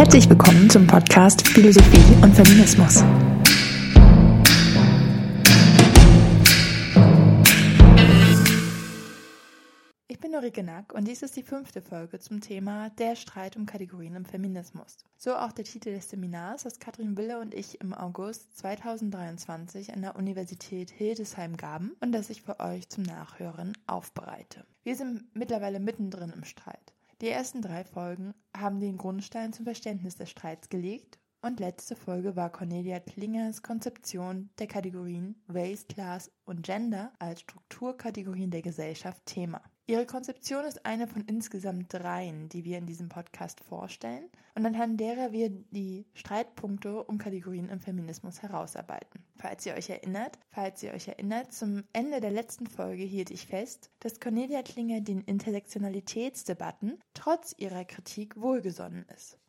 [0.00, 3.04] Herzlich willkommen zum Podcast Philosophie und Feminismus.
[10.08, 13.66] Ich bin Ulrike Nack und dies ist die fünfte Folge zum Thema Der Streit um
[13.66, 15.04] Kategorien im Feminismus.
[15.18, 20.00] So auch der Titel des Seminars, das Katrin Wille und ich im August 2023 an
[20.00, 24.64] der Universität Hildesheim gaben und das ich für euch zum Nachhören aufbereite.
[24.82, 26.89] Wir sind mittlerweile mittendrin im Streit.
[27.20, 32.34] Die ersten drei Folgen haben den Grundstein zum Verständnis des Streits gelegt und letzte Folge
[32.34, 39.60] war Cornelia Klingers Konzeption der Kategorien Race, Class und Gender als Strukturkategorien der Gesellschaft Thema.
[39.90, 45.00] Ihre Konzeption ist eine von insgesamt dreien, die wir in diesem Podcast vorstellen und anhand
[45.00, 49.24] derer wir die Streitpunkte um Kategorien im Feminismus herausarbeiten.
[49.34, 53.48] Falls ihr euch erinnert, falls ihr euch erinnert, zum Ende der letzten Folge hielt ich
[53.48, 59.39] fest, dass Cornelia Klinger den Intersektionalitätsdebatten trotz ihrer Kritik wohlgesonnen ist.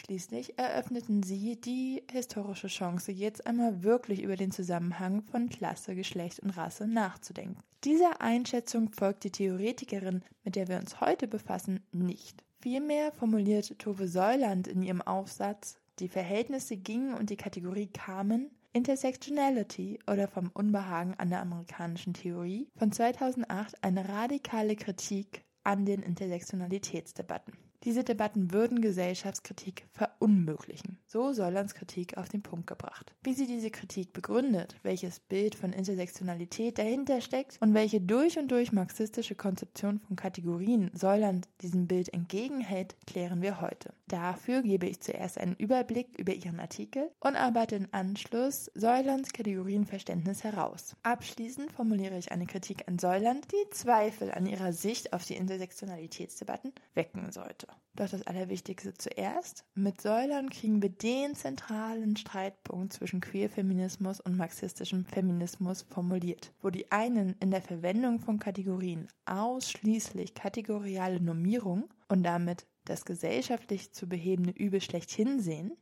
[0.00, 6.40] Schließlich eröffneten sie die historische Chance, jetzt einmal wirklich über den Zusammenhang von Klasse, Geschlecht
[6.40, 7.62] und Rasse nachzudenken.
[7.84, 12.42] Dieser Einschätzung folgt die Theoretikerin, mit der wir uns heute befassen, nicht.
[12.62, 19.98] Vielmehr formuliert Tove Säuland in ihrem Aufsatz, die Verhältnisse gingen und die Kategorie kamen, Intersectionality
[20.10, 27.52] oder vom Unbehagen an der amerikanischen Theorie von 2008 eine radikale Kritik an den Intersektionalitätsdebatten.
[27.84, 30.98] Diese Debatten würden Gesellschaftskritik verunmöglichen.
[31.06, 33.14] So Solans Kritik auf den Punkt gebracht.
[33.22, 38.48] Wie sie diese Kritik begründet, welches Bild von Intersektionalität dahinter steckt und welche durch und
[38.48, 43.94] durch marxistische Konzeption von Kategorien Säuland diesem Bild entgegenhält, klären wir heute.
[44.08, 50.44] Dafür gebe ich zuerst einen Überblick über ihren Artikel und arbeite im Anschluss Säulands Kategorienverständnis
[50.44, 50.96] heraus.
[51.02, 56.72] Abschließend formuliere ich eine Kritik an Säuland, die Zweifel an ihrer Sicht auf die Intersektionalitätsdebatten
[56.92, 57.69] wecken sollte.
[57.96, 59.64] Doch das Allerwichtigste zuerst.
[59.74, 66.90] Mit Säulern kriegen wir den zentralen Streitpunkt zwischen Queerfeminismus und marxistischem Feminismus formuliert, wo die
[66.92, 74.52] einen in der Verwendung von Kategorien ausschließlich kategoriale Normierung und damit das gesellschaftlich zu behebende
[74.52, 75.72] Übel schlechthin sehen,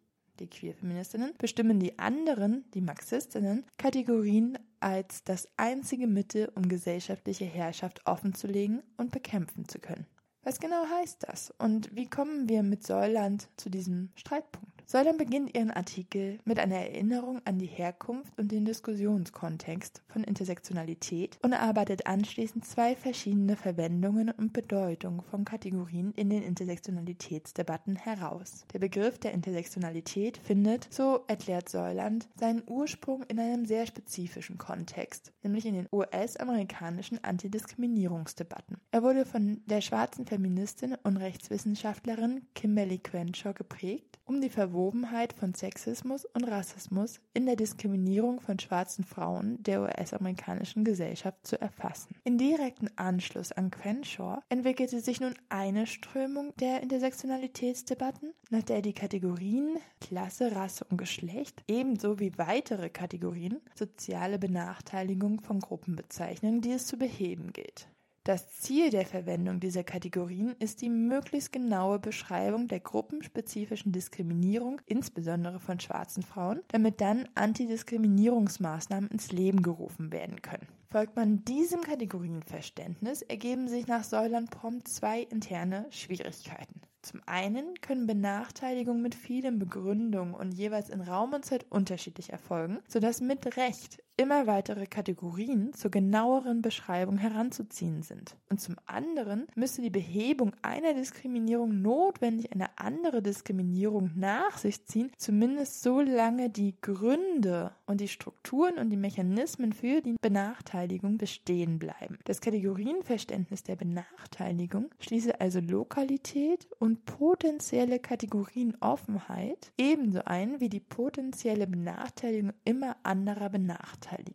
[0.41, 8.07] die Queerfeministinnen, bestimmen die anderen, die Marxistinnen, Kategorien als das einzige Mittel, um gesellschaftliche Herrschaft
[8.07, 10.07] offenzulegen und bekämpfen zu können.
[10.43, 14.78] Was genau heißt das und wie kommen wir mit Säuland zu diesem Streitpunkt?
[14.91, 21.39] Säuland beginnt ihren Artikel mit einer Erinnerung an die Herkunft und den Diskussionskontext von Intersektionalität
[21.43, 28.65] und erarbeitet anschließend zwei verschiedene Verwendungen und Bedeutungen von Kategorien in den Intersektionalitätsdebatten heraus.
[28.73, 35.35] Der Begriff der Intersektionalität findet, so erklärt Säuland, seinen Ursprung in einem sehr spezifischen Kontext,
[35.43, 38.79] nämlich in den US-amerikanischen Antidiskriminierungsdebatten.
[38.91, 45.55] Er wurde von der schwarzen Feministin und Rechtswissenschaftlerin Kimberly Crenshaw geprägt, um die Verwobenheit von
[45.55, 52.15] Sexismus und Rassismus in der Diskriminierung von schwarzen Frauen der US-amerikanischen Gesellschaft zu erfassen.
[52.25, 58.93] In direkten Anschluss an Crenshaw entwickelte sich nun eine Strömung der Intersektionalitätsdebatten, nach der die
[58.93, 66.73] Kategorien Klasse, Rasse und Geschlecht ebenso wie weitere Kategorien soziale Benachteiligung von Gruppen bezeichnen, die
[66.73, 67.89] es zu beheben gilt.
[68.29, 75.59] Das Ziel der Verwendung dieser Kategorien ist die möglichst genaue Beschreibung der gruppenspezifischen Diskriminierung, insbesondere
[75.61, 80.69] von schwarzen Frauen, damit dann Antidiskriminierungsmaßnahmen ins Leben gerufen werden können.
[80.91, 86.83] Folgt man diesem Kategorienverständnis, ergeben sich nach Säuland prompt zwei interne Schwierigkeiten.
[87.01, 92.81] Zum einen können Benachteiligungen mit vielen Begründungen und jeweils in Raum und Zeit unterschiedlich erfolgen,
[92.89, 98.37] sodass mit Recht immer weitere Kategorien zur genaueren Beschreibung heranzuziehen sind.
[98.51, 105.13] Und zum anderen müsste die Behebung einer Diskriminierung notwendig eine andere Diskriminierung nach sich ziehen,
[105.17, 112.19] zumindest solange die Gründe und die Strukturen und die Mechanismen für die Benachteiligung bestehen bleiben.
[112.25, 121.69] Das Kategorienverständnis der Benachteiligung schließe also Lokalität und potenzielle Kategorienoffenheit ebenso ein wie die potenzielle
[121.69, 124.08] Benachteiligung immer anderer Benachteiligungen.
[124.09, 124.33] 泰迪。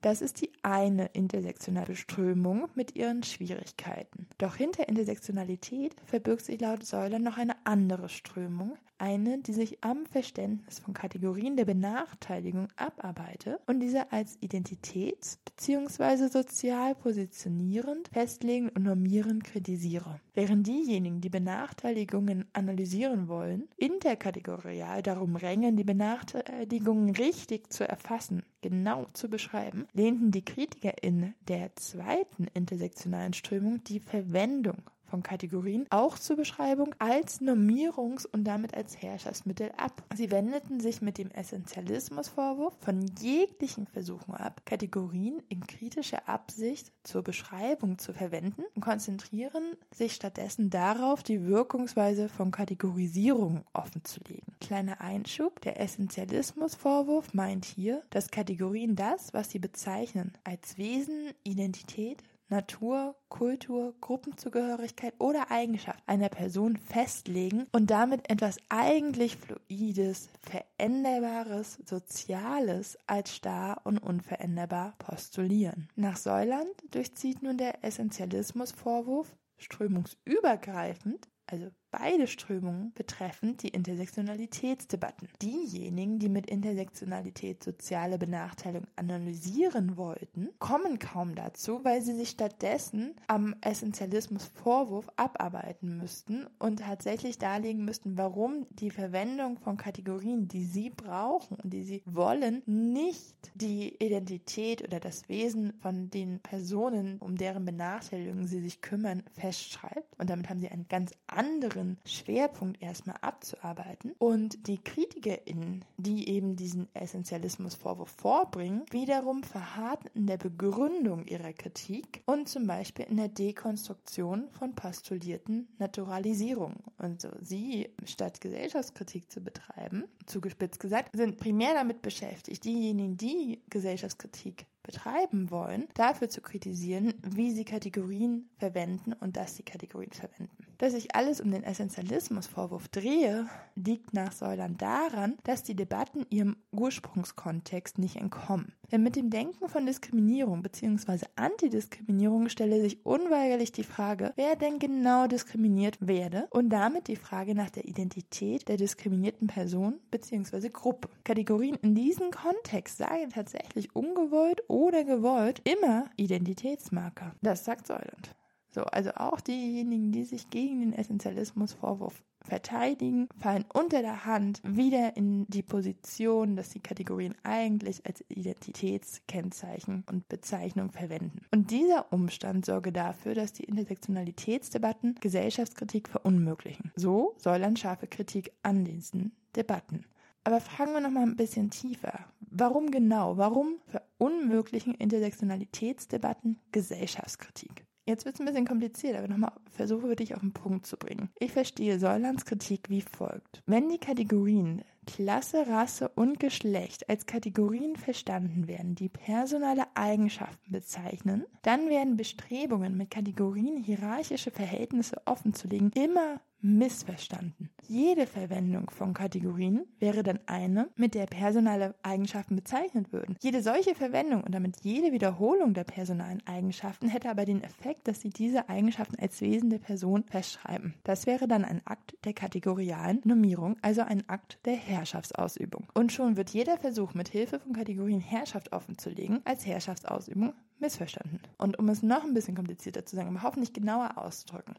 [0.00, 4.26] Das ist die eine intersektionale Strömung mit ihren Schwierigkeiten.
[4.38, 10.06] Doch hinter Intersektionalität verbirgt sich laut Säuler noch eine andere Strömung, eine, die sich am
[10.06, 16.28] Verständnis von Kategorien der Benachteiligung abarbeite und diese als identitäts- bzw.
[16.28, 20.20] sozial positionierend, festlegen und normierend kritisiere.
[20.34, 29.06] Während diejenigen, die Benachteiligungen analysieren wollen, interkategorial darum rängen, die Benachteiligungen richtig zu erfassen, genau
[29.12, 29.58] zu beschreiben,
[29.92, 37.40] lehnten die KritikerInnen der zweiten intersektionalen Strömung die Verwendung von Kategorien auch zur Beschreibung als
[37.40, 40.02] Normierungs- und damit als Herrschaftsmittel ab.
[40.14, 47.22] Sie wendeten sich mit dem Essentialismusvorwurf von jeglichen Versuchen ab, Kategorien in kritischer Absicht zur
[47.22, 54.47] Beschreibung zu verwenden und konzentrieren sich stattdessen darauf, die Wirkungsweise von Kategorisierung offenzulegen.
[54.60, 62.22] Kleiner Einschub, der Essentialismusvorwurf meint hier, dass Kategorien das, was sie bezeichnen, als Wesen, Identität,
[62.50, 72.98] Natur, Kultur, Gruppenzugehörigkeit oder Eigenschaft einer Person festlegen und damit etwas eigentlich Fluides, Veränderbares, Soziales
[73.06, 75.88] als starr und unveränderbar postulieren.
[75.94, 85.28] Nach Säuland durchzieht nun der Essentialismusvorwurf strömungsübergreifend also beide Strömungen betreffend die Intersektionalitätsdebatten.
[85.40, 93.14] Diejenigen, die mit Intersektionalität soziale Benachteiligung analysieren wollten, kommen kaum dazu, weil sie sich stattdessen
[93.26, 100.90] am Essentialismusvorwurf abarbeiten müssten und tatsächlich darlegen müssten, warum die Verwendung von Kategorien, die sie
[100.90, 107.36] brauchen und die sie wollen, nicht die Identität oder das Wesen von den Personen, um
[107.36, 110.18] deren Benachteiligung sie sich kümmern, festschreibt.
[110.18, 114.12] Und damit haben sie einen ganz anderen Schwerpunkt erstmal abzuarbeiten.
[114.18, 122.22] Und die KritikerInnen, die eben diesen Essentialismusvorwurf vorbringen, wiederum verharren in der Begründung ihrer Kritik
[122.26, 126.78] und zum Beispiel in der Dekonstruktion von postulierten Naturalisierungen.
[126.98, 133.62] Und so sie, statt Gesellschaftskritik zu betreiben, zugespitzt gesagt, sind primär damit beschäftigt, diejenigen, die
[133.70, 140.67] Gesellschaftskritik betreiben wollen, dafür zu kritisieren, wie sie Kategorien verwenden und dass sie Kategorien verwenden.
[140.78, 146.56] Dass sich alles um den Essentialismusvorwurf drehe, liegt nach Säulern daran, dass die Debatten ihrem
[146.70, 148.72] Ursprungskontext nicht entkommen.
[148.92, 151.26] Denn mit dem Denken von Diskriminierung bzw.
[151.34, 157.56] Antidiskriminierung stelle sich unweigerlich die Frage, wer denn genau diskriminiert werde und damit die Frage
[157.56, 160.68] nach der Identität der diskriminierten Person bzw.
[160.68, 161.08] Gruppe.
[161.24, 167.34] Kategorien in diesem Kontext seien tatsächlich ungewollt oder gewollt immer Identitätsmarker.
[167.42, 168.37] Das sagt Säuland.
[168.70, 175.16] So, also auch diejenigen, die sich gegen den Essentialismusvorwurf verteidigen, fallen unter der Hand wieder
[175.16, 181.46] in die Position, dass sie Kategorien eigentlich als Identitätskennzeichen und Bezeichnung verwenden.
[181.52, 186.92] Und dieser Umstand sorge dafür, dass die Intersektionalitätsdebatten Gesellschaftskritik verunmöglichen.
[186.96, 190.04] So soll dann scharfe Kritik an diesen Debatten.
[190.44, 192.20] Aber fragen wir noch mal ein bisschen tiefer.
[192.40, 193.36] Warum genau?
[193.36, 197.87] Warum verunmöglichen Intersektionalitätsdebatten Gesellschaftskritik?
[198.08, 201.28] Jetzt wird es ein bisschen kompliziert, aber nochmal versuche dich auf den Punkt zu bringen.
[201.38, 203.62] Ich verstehe Säulands Kritik wie folgt.
[203.66, 211.46] Wenn die Kategorien Klasse, Rasse und Geschlecht als Kategorien verstanden werden, die personale Eigenschaften bezeichnen,
[211.62, 217.70] dann werden Bestrebungen mit Kategorien hierarchische Verhältnisse offenzulegen immer missverstanden.
[217.86, 223.36] Jede Verwendung von Kategorien wäre dann eine, mit der personale Eigenschaften bezeichnet würden.
[223.40, 228.20] Jede solche Verwendung und damit jede Wiederholung der personalen Eigenschaften hätte aber den Effekt, dass
[228.20, 230.94] sie diese Eigenschaften als Wesen der Person festschreiben.
[231.04, 235.86] Das wäre dann ein Akt der kategorialen Normierung, also ein Akt der Herrschaftsausübung.
[235.94, 241.40] Und schon wird jeder Versuch, mit Hilfe von Kategorien Herrschaft offenzulegen, als Herrschaftsausübung missverstanden.
[241.56, 244.74] Und um es noch ein bisschen komplizierter zu sagen, aber hoffentlich genauer auszudrücken.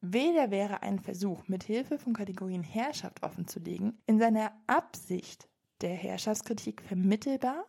[0.00, 5.48] Weder wäre ein Versuch, mit Hilfe von Kategorien Herrschaft offenzulegen, in seiner Absicht
[5.80, 7.66] der Herrschaftskritik vermittelbar,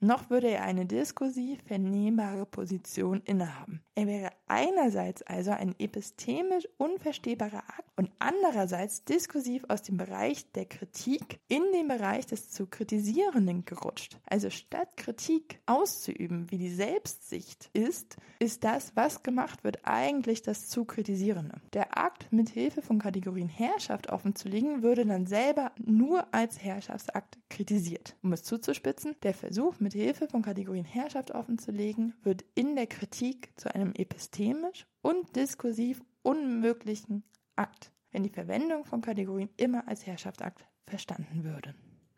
[0.00, 3.82] noch würde er eine diskursiv vernehmbare Position innehaben.
[3.94, 10.64] Er wäre einerseits also ein epistemisch unverstehbarer Akt und andererseits diskursiv aus dem Bereich der
[10.64, 14.18] Kritik in den Bereich des zu Kritisierenden gerutscht.
[14.24, 20.68] Also statt Kritik auszuüben, wie die Selbstsicht ist, ist das, was gemacht wird, eigentlich das
[20.68, 21.60] zu Kritisierende.
[21.74, 28.16] Der Akt, mit Hilfe von Kategorien Herrschaft offenzulegen, würde dann selber nur als Herrschaftsakt kritisiert.
[28.22, 33.52] Um es zuzuspitzen, der Versuch, mit Hilfe von Kategorien Herrschaft offenzulegen, wird in der Kritik
[33.56, 37.24] zu einem epistemisch und diskursiv unmöglichen
[37.56, 41.74] Akt, wenn die Verwendung von Kategorien immer als Herrschaftsakt verstanden würde.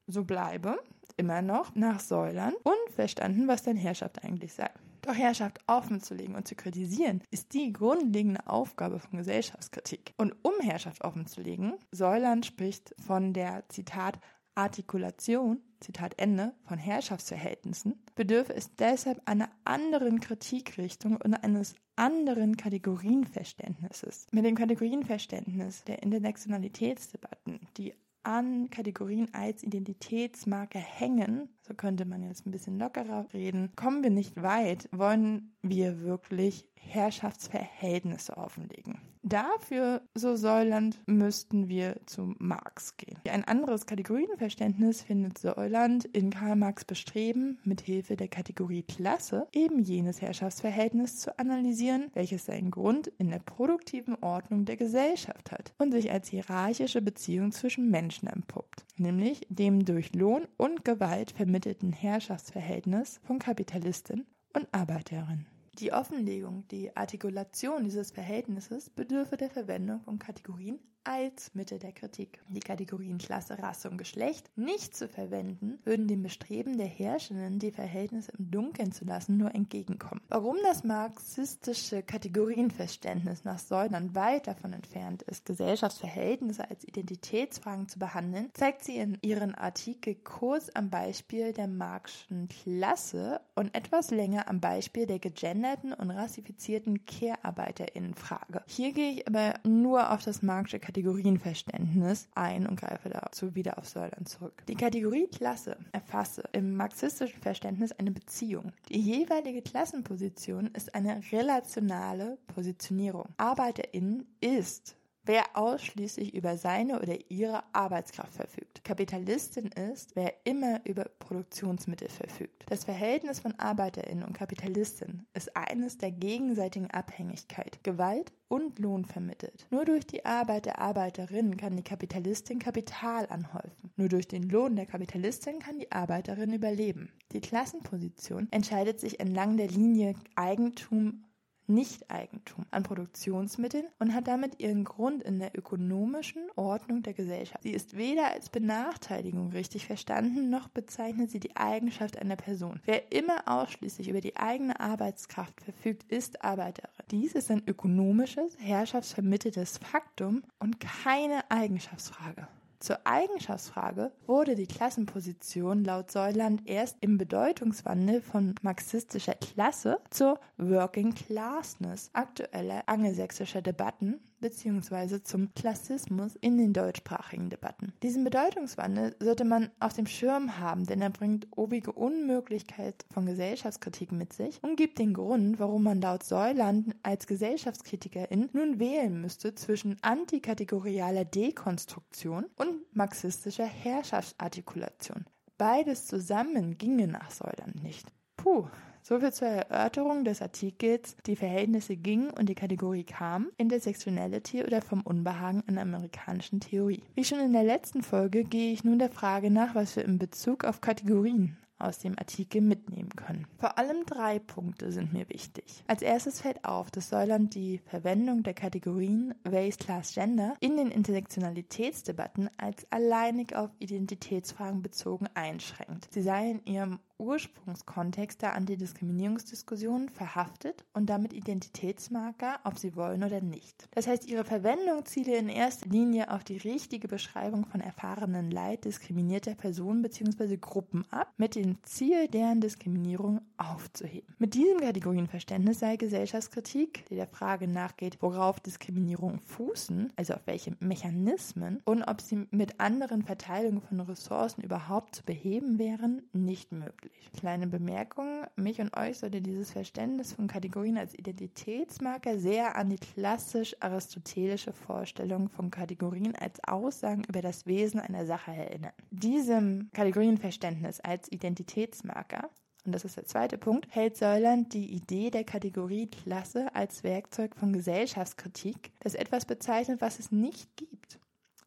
[0.07, 0.79] So bleibe
[1.17, 4.71] immer noch nach Säulern unverstanden, was denn Herrschaft eigentlich sei.
[5.03, 10.15] Doch Herrschaft offenzulegen und zu kritisieren, ist die grundlegende Aufgabe von Gesellschaftskritik.
[10.17, 14.21] Und um Herrschaft offenzulegen, Säuland spricht von der, Zitat,
[14.55, 24.27] Artikulation, Zitat Ende, von Herrschaftsverhältnissen, bedürfe es deshalb einer anderen Kritikrichtung und eines anderen Kategorienverständnisses.
[24.33, 32.47] Mit dem Kategorienverständnis der Intersektionalitätsdebatten, die an Kategorien als Identitätsmarke hängen, so könnte man jetzt
[32.47, 39.01] ein bisschen lockerer reden, kommen wir nicht weit, wollen wir wirklich Herrschaftsverhältnisse offenlegen.
[39.25, 43.19] Dafür, so Säuland, müssten wir zu Marx gehen.
[43.31, 49.79] Ein anderes Kategorienverständnis findet Säuland in Karl Marx Bestreben, mit Hilfe der Kategorie Klasse eben
[49.79, 55.93] jenes Herrschaftsverhältnis zu analysieren, welches seinen Grund in der produktiven Ordnung der Gesellschaft hat und
[55.93, 63.21] sich als hierarchische Beziehung zwischen Menschen empuppt, nämlich dem durch Lohn und Gewalt vermittelten Herrschaftsverhältnis
[63.25, 65.47] von Kapitalistin und Arbeiterin.
[65.79, 72.41] Die Offenlegung, die Artikulation dieses Verhältnisses bedürfe der Verwendung von Kategorien als Mittel der Kritik.
[72.49, 77.73] Die Kategorien Klasse, Rasse und Geschlecht nicht zu verwenden, würden dem Bestreben der Herrschenden, die
[77.73, 80.21] Verhältnisse im Dunkeln zu lassen, nur entgegenkommen.
[80.29, 88.51] Warum das marxistische Kategorienverständnis nach Säulern weit davon entfernt ist, Gesellschaftsverhältnisse als Identitätsfragen zu behandeln,
[88.55, 94.61] zeigt sie in ihren Artikel kurz am Beispiel der Marxischen Klasse und etwas länger am
[94.61, 98.63] Beispiel der gegenderten und rassifizierten Care-ArbeiterInnen-Frage.
[98.67, 103.89] Hier gehe ich aber nur auf das Marxische Kategorienverständnis ein und greife dazu wieder auf
[103.89, 104.63] Säulern zurück.
[104.69, 108.73] Die Kategorie Klasse erfasse im marxistischen Verständnis eine Beziehung.
[108.91, 113.31] Die jeweilige Klassenposition ist eine relationale Positionierung.
[113.39, 118.85] ArbeiterInnen ist wer ausschließlich über seine oder ihre Arbeitskraft verfügt.
[118.85, 122.65] Kapitalistin ist, wer immer über Produktionsmittel verfügt.
[122.69, 129.67] Das Verhältnis von Arbeiterinnen und Kapitalistin ist eines der gegenseitigen Abhängigkeit, Gewalt und Lohn vermittelt.
[129.71, 133.93] Nur durch die Arbeit der Arbeiterin kann die Kapitalistin Kapital anhäufen.
[133.97, 137.11] Nur durch den Lohn der Kapitalistin kann die Arbeiterin überleben.
[137.33, 141.25] Die Klassenposition entscheidet sich entlang der Linie Eigentum
[141.67, 147.63] nicht-Eigentum an Produktionsmitteln und hat damit ihren Grund in der ökonomischen Ordnung der Gesellschaft.
[147.63, 152.81] Sie ist weder als Benachteiligung richtig verstanden, noch bezeichnet sie die Eigenschaft einer Person.
[152.85, 156.91] Wer immer ausschließlich über die eigene Arbeitskraft verfügt, ist Arbeiterin.
[157.11, 162.49] Dies ist ein ökonomisches, herrschaftsvermitteltes Faktum und keine Eigenschaftsfrage.
[162.83, 171.15] Zur Eigenschaftsfrage wurde die Klassenposition laut Säuland erst im Bedeutungswandel von marxistischer Klasse zur Working
[171.15, 175.23] Classness aktueller angelsächsischer Debatten bzw.
[175.23, 177.95] zum Klassismus in den deutschsprachigen Debatten.
[178.03, 184.13] Diesen Bedeutungswandel sollte man auf dem Schirm haben, denn er bringt obige Unmöglichkeit von Gesellschaftskritik
[184.13, 189.55] mit sich und gibt den Grund, warum man laut Säuland als Gesellschaftskritikerin nun wählen müsste
[189.55, 195.25] zwischen antikategorialer Dekonstruktion und marxistischer Herrschaftsartikulation.
[195.57, 198.13] Beides zusammen ginge nach Säuland nicht.
[198.37, 198.67] Puh,
[199.05, 205.01] Soviel zur Erörterung des Artikels Die Verhältnisse gingen und die Kategorie kam, Intersectionality oder vom
[205.01, 207.03] Unbehagen in amerikanischen Theorie.
[207.17, 210.21] Wie schon in der letzten Folge gehe ich nun der Frage nach, was wir in
[210.21, 213.47] Bezug auf Kategorien aus dem Artikel mitnehmen können.
[213.59, 215.83] Vor allem drei Punkte sind mir wichtig.
[215.87, 220.91] Als erstes fällt auf, dass Säuland die Verwendung der Kategorien Race, Class, Gender in den
[220.91, 226.07] Intersektionalitätsdebatten als alleinig auf Identitätsfragen bezogen einschränkt.
[226.11, 233.41] Sie sei in ihrem Ursprungskontext der Antidiskriminierungsdiskussion verhaftet und damit Identitätsmarker, ob sie wollen oder
[233.41, 233.89] nicht.
[233.93, 238.85] Das heißt, ihre Verwendung ziele in erster Linie auf die richtige Beschreibung von erfahrenen Leid
[238.85, 240.57] diskriminierter Personen bzw.
[240.57, 244.35] Gruppen ab, mit dem Ziel, deren Diskriminierung aufzuheben.
[244.39, 250.77] Mit diesem Kategorienverständnis sei Gesellschaftskritik, die der Frage nachgeht, worauf Diskriminierung fußen, also auf welche
[250.81, 257.02] Mechanismen und ob sie mit anderen Verteilungen von Ressourcen überhaupt zu beheben wären, nicht möglich
[257.03, 257.31] möglich.
[257.39, 262.97] Kleine Bemerkung, mich und euch sollte dieses Verständnis von Kategorien als Identitätsmarker sehr an die
[262.97, 268.93] klassisch aristotelische Vorstellung von Kategorien als Aussagen über das Wesen einer Sache erinnern.
[269.11, 272.51] Diesem Kategorienverständnis als Identitätsmarker
[272.85, 277.55] und das ist der zweite Punkt, hält Säuland die Idee der Kategorie Klasse als Werkzeug
[277.55, 281.21] von Gesellschaftskritik, das etwas bezeichnet, was es nicht gibt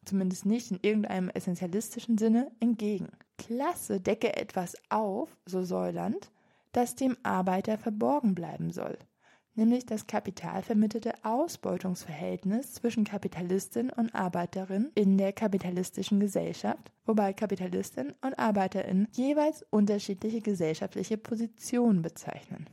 [0.04, 3.08] zumindest nicht in irgendeinem essentialistischen Sinne, entgegen.
[3.38, 6.30] Klasse decke etwas auf, so Säuland,
[6.72, 8.98] das dem Arbeiter verborgen bleiben soll,
[9.54, 18.38] nämlich das kapitalvermittelte Ausbeutungsverhältnis zwischen Kapitalistin und Arbeiterin in der kapitalistischen Gesellschaft, wobei Kapitalistin und
[18.38, 22.68] Arbeiterin jeweils unterschiedliche gesellschaftliche Positionen bezeichnen.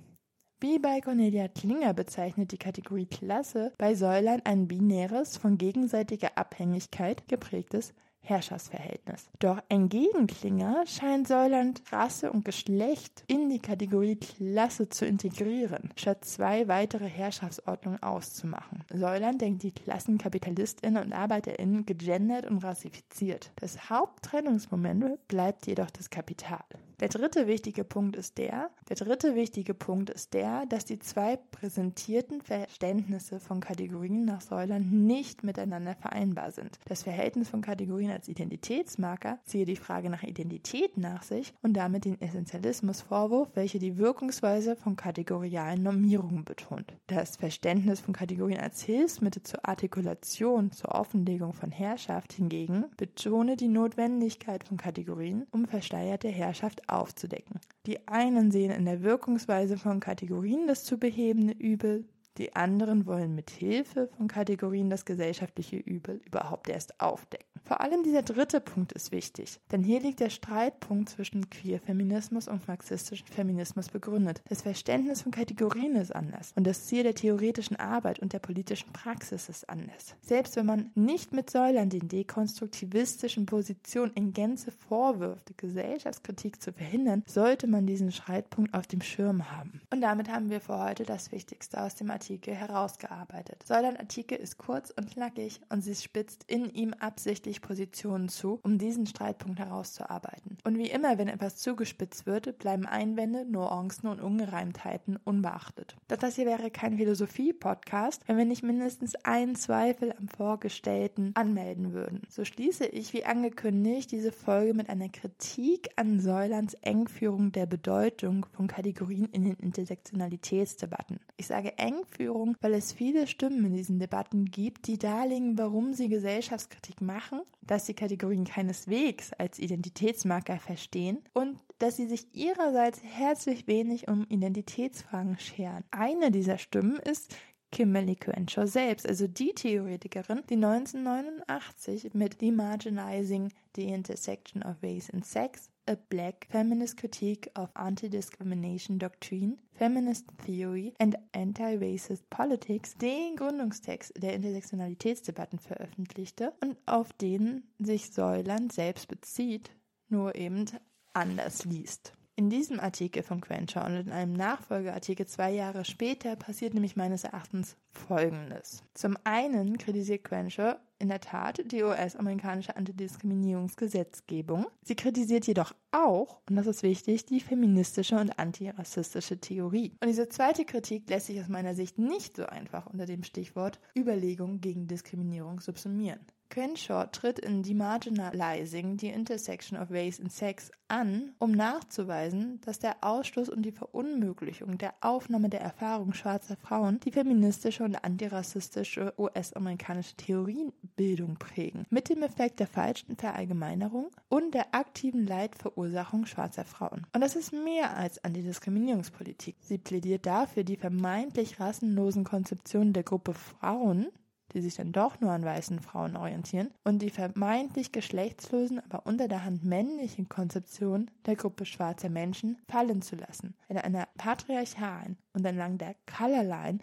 [0.59, 7.27] Wie bei Cornelia Klinger bezeichnet die Kategorie Klasse bei Säulern ein binäres, von gegenseitiger Abhängigkeit
[7.27, 7.93] geprägtes
[8.23, 9.29] Herrschaftsverhältnis.
[9.39, 16.25] Doch entgegen Klinger scheint Säuland Rasse und Geschlecht in die Kategorie Klasse zu integrieren, statt
[16.25, 18.83] zwei weitere Herrschaftsordnungen auszumachen.
[18.93, 23.51] Säuland denkt die Klassen KapitalistInnen und ArbeiterInnen gegendert und rassifiziert.
[23.57, 26.63] Das Haupttrennungsmoment bleibt jedoch das Kapital.
[27.03, 31.35] Der dritte wichtige Punkt ist der, der dritte wichtige Punkt ist der, dass die zwei
[31.35, 36.79] präsentierten Verständnisse von Kategorien nach Säulern nicht miteinander vereinbar sind.
[36.87, 42.05] Das Verhältnis von Kategorien als Identitätsmarker ziehe die Frage nach Identität nach sich und damit
[42.05, 46.93] den Essentialismusvorwurf, welcher die Wirkungsweise von kategorialen Normierungen betont.
[47.07, 53.67] Das Verständnis von Kategorien als Hilfsmittel zur Artikulation, zur Offenlegung von Herrschaft hingegen betone die
[53.67, 57.59] Notwendigkeit von Kategorien, um versteuerte Herrschaft aufzudecken.
[57.85, 62.05] Die einen sehen in der Wirkungsweise von Kategorien das zu behebende Übel,
[62.37, 67.52] die anderen wollen mit Hilfe von Kategorien das gesellschaftliche Übel überhaupt erst aufdecken.
[67.65, 72.67] Vor allem dieser dritte Punkt ist wichtig, denn hier liegt der Streitpunkt zwischen Queer-Feminismus und
[72.67, 74.41] marxistischem Feminismus begründet.
[74.49, 78.91] Das Verständnis von Kategorien ist anders und das Ziel der theoretischen Arbeit und der politischen
[78.91, 80.15] Praxis ist anders.
[80.21, 87.23] Selbst wenn man nicht mit Säulern den dekonstruktivistischen Positionen in Gänze vorwirft, Gesellschaftskritik zu verhindern,
[87.25, 89.81] sollte man diesen Streitpunkt auf dem Schirm haben.
[89.89, 93.63] Und damit haben wir für heute das Wichtigste aus dem Artikel herausgearbeitet.
[93.65, 98.59] Säulern Artikel ist kurz und knackig und sie spitzt in ihm absichtlich absichtlich Positionen zu,
[98.63, 100.57] um diesen Streitpunkt herauszuarbeiten.
[100.63, 105.95] Und wie immer, wenn etwas zugespitzt wird, bleiben Einwände, Nuancen und Ungereimtheiten unbeachtet.
[106.07, 111.93] Doch das hier wäre kein Philosophie-Podcast, wenn wir nicht mindestens einen Zweifel am Vorgestellten anmelden
[111.93, 112.21] würden.
[112.29, 118.45] So schließe ich, wie angekündigt, diese Folge mit einer Kritik an Säulands Engführung der Bedeutung
[118.53, 121.19] von Kategorien in den Intersektionalitätsdebatten.
[121.37, 126.07] Ich sage Engführung, weil es viele Stimmen in diesen Debatten gibt, die darlegen, warum sie
[126.09, 133.67] Gesellschaftskritik machen dass sie Kategorien keineswegs als Identitätsmarker verstehen und dass sie sich ihrerseits herzlich
[133.67, 135.83] wenig um Identitätsfragen scheren.
[135.91, 137.35] Eine dieser Stimmen ist
[137.73, 145.25] Kimberly Crenshaw selbst, also die Theoretikerin, die 1989 mit Demarginizing the Intersection of Race and
[145.25, 154.13] Sex A Black Feminist Critique of Anti-Discrimination Doctrine, Feminist Theory and Anti-Racist Politics den Gründungstext
[154.21, 159.71] der Intersektionalitätsdebatten veröffentlichte und auf den sich Säuland selbst bezieht,
[160.09, 160.65] nur eben
[161.13, 162.13] anders liest.
[162.35, 167.23] In diesem Artikel von Crenshaw und in einem Nachfolgeartikel zwei Jahre später passiert nämlich meines
[167.23, 168.83] Erachtens Folgendes.
[168.95, 174.65] Zum einen kritisiert Crenshaw in der Tat die US-amerikanische Antidiskriminierungsgesetzgebung.
[174.81, 179.95] Sie kritisiert jedoch auch, und das ist wichtig, die feministische und antirassistische Theorie.
[180.01, 183.79] Und diese zweite Kritik lässt sich aus meiner Sicht nicht so einfach unter dem Stichwort
[183.95, 186.25] Überlegung gegen Diskriminierung subsumieren.
[186.53, 192.97] Crenshaw tritt in Demarginalizing the Intersection of Race and Sex an, um nachzuweisen, dass der
[193.01, 200.15] Ausschluss und die Verunmöglichung der Aufnahme der Erfahrung schwarzer Frauen die feministische und antirassistische US-amerikanische
[200.15, 207.07] Theoriebildung prägen, mit dem Effekt der falschen Verallgemeinerung und der aktiven Leidverursachung schwarzer Frauen.
[207.13, 209.55] Und das ist mehr als Antidiskriminierungspolitik.
[209.59, 214.09] Sie plädiert dafür, die vermeintlich rassenlosen Konzeptionen der Gruppe Frauen
[214.53, 219.27] die sich dann doch nur an weißen Frauen orientieren, und die vermeintlich geschlechtslosen, aber unter
[219.27, 223.55] der Hand männlichen Konzeption der Gruppe schwarzer Menschen fallen zu lassen.
[223.67, 226.79] In einer patriarchalen und entlang der Colorline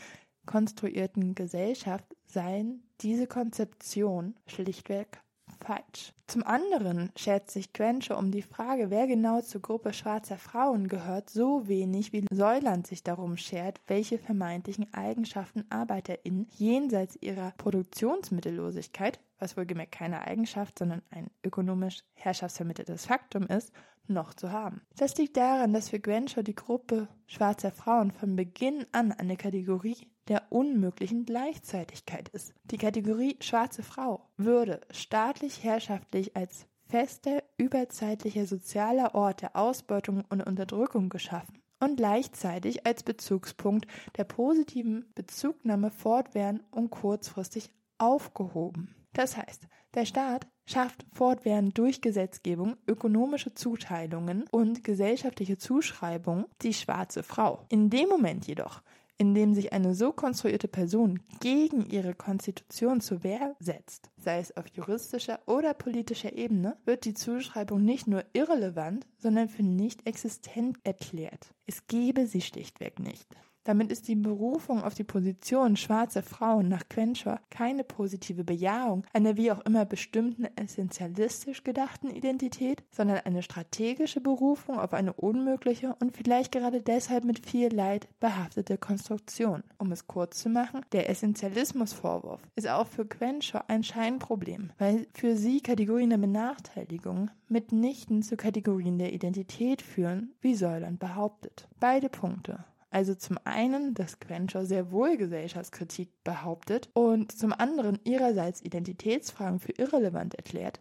[0.46, 5.20] konstruierten Gesellschaft seien diese Konzeption schlichtweg
[5.64, 6.12] falsch.
[6.26, 11.28] Zum anderen schert sich Quenche um die Frage, wer genau zur Gruppe schwarzer Frauen gehört,
[11.28, 19.56] so wenig wie Säuland sich darum schert, welche vermeintlichen Eigenschaften ArbeiterInnen jenseits ihrer Produktionsmittellosigkeit, was
[19.56, 23.72] wohlgemerkt keine Eigenschaft, sondern ein ökonomisch herrschaftsvermitteltes Faktum ist,
[24.06, 24.82] noch zu haben.
[24.96, 30.08] Das liegt daran, dass für Gwenshaw die Gruppe schwarzer Frauen von Beginn an eine Kategorie
[30.28, 32.54] der unmöglichen Gleichzeitigkeit ist.
[32.64, 40.42] Die Kategorie schwarze Frau würde staatlich herrschaftlich als fester, überzeitlicher sozialer Ort der Ausbeutung und
[40.42, 48.94] Unterdrückung geschaffen und gleichzeitig als Bezugspunkt der positiven Bezugnahme fortwährend und kurzfristig aufgehoben.
[49.12, 57.24] Das heißt, der Staat schafft fortwährend durch Gesetzgebung ökonomische Zuteilungen und gesellschaftliche Zuschreibungen die schwarze
[57.24, 57.64] Frau.
[57.70, 58.82] In dem Moment jedoch,
[59.20, 64.56] in dem sich eine so konstruierte Person gegen ihre Konstitution zur Wehr setzt, sei es
[64.56, 70.78] auf juristischer oder politischer Ebene, wird die Zuschreibung nicht nur irrelevant, sondern für nicht existent
[70.84, 71.52] erklärt.
[71.66, 73.28] Es gebe sie schlichtweg nicht.
[73.64, 79.36] Damit ist die Berufung auf die Position schwarzer Frauen nach Quenshaw keine positive Bejahung einer
[79.36, 86.16] wie auch immer bestimmten essentialistisch gedachten Identität, sondern eine strategische Berufung auf eine unmögliche und
[86.16, 89.62] vielleicht gerade deshalb mit viel Leid behaftete Konstruktion.
[89.78, 95.36] Um es kurz zu machen, der Essentialismusvorwurf ist auch für Quenshaw ein Scheinproblem, weil für
[95.36, 101.68] sie Kategorien der Benachteiligung mitnichten zu Kategorien der Identität führen, wie Säuland behauptet.
[101.78, 108.62] Beide Punkte also zum einen, dass Quenshaw sehr wohl Gesellschaftskritik behauptet und zum anderen ihrerseits
[108.62, 110.80] Identitätsfragen für irrelevant erklärt,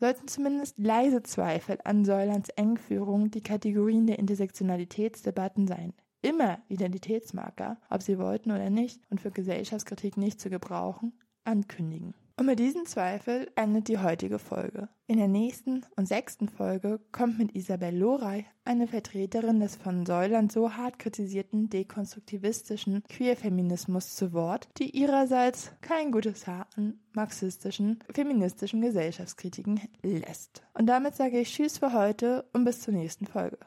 [0.00, 5.92] sollten zumindest leise Zweifel an Säulands Engführung die Kategorien der Intersektionalitätsdebatten sein.
[6.22, 11.12] Immer Identitätsmarker, ob sie wollten oder nicht und für Gesellschaftskritik nicht zu gebrauchen,
[11.44, 12.14] ankündigen.
[12.36, 14.88] Und mit diesem Zweifel endet die heutige Folge.
[15.06, 20.50] In der nächsten und sechsten Folge kommt mit Isabel Lorey eine Vertreterin des von Säuland
[20.50, 28.80] so hart kritisierten dekonstruktivistischen Queerfeminismus zu Wort, die ihrerseits kein gutes Haar an marxistischen, feministischen
[28.80, 30.64] Gesellschaftskritiken lässt.
[30.72, 33.58] Und damit sage ich Tschüss für heute und bis zur nächsten Folge.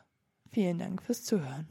[0.51, 1.67] Vielen Dank fürs Zuhören.